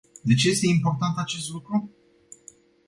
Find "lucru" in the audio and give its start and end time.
1.49-1.91